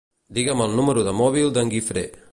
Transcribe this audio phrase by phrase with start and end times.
[0.37, 2.09] Digue'm el número de mòbil d'en Guifré.